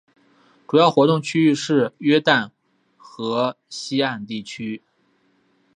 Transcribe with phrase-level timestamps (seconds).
[0.65, 2.49] 主要活动区域是约旦
[2.97, 4.81] 河西岸地区。